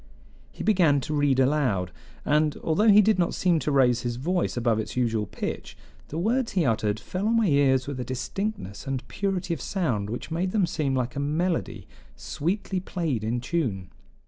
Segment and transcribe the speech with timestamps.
[0.51, 1.91] He began to read aloud,
[2.25, 5.77] and, although he did not seem to raise his voice above its usual pitch,
[6.07, 10.09] the words he uttered fell on my ears with a distinctness and purity of sound
[10.09, 13.89] which made them seem like a melody "sweetly played in tune."